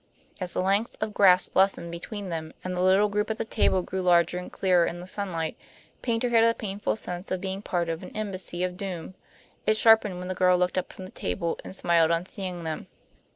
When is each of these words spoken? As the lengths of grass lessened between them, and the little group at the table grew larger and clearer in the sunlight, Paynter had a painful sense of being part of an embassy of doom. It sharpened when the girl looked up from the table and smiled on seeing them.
As 0.39 0.53
the 0.53 0.63
lengths 0.63 0.95
of 0.99 1.13
grass 1.13 1.51
lessened 1.53 1.91
between 1.91 2.29
them, 2.29 2.53
and 2.63 2.75
the 2.75 2.81
little 2.81 3.07
group 3.07 3.29
at 3.29 3.37
the 3.37 3.45
table 3.45 3.83
grew 3.83 4.01
larger 4.01 4.39
and 4.39 4.51
clearer 4.51 4.83
in 4.83 4.99
the 4.99 5.05
sunlight, 5.05 5.55
Paynter 6.01 6.29
had 6.29 6.43
a 6.43 6.55
painful 6.55 6.95
sense 6.95 7.29
of 7.29 7.39
being 7.39 7.61
part 7.61 7.87
of 7.87 8.01
an 8.01 8.09
embassy 8.17 8.63
of 8.63 8.77
doom. 8.77 9.13
It 9.67 9.77
sharpened 9.77 10.17
when 10.17 10.27
the 10.27 10.33
girl 10.33 10.57
looked 10.57 10.79
up 10.79 10.91
from 10.91 11.05
the 11.05 11.11
table 11.11 11.59
and 11.63 11.75
smiled 11.75 12.09
on 12.09 12.25
seeing 12.25 12.63
them. 12.63 12.87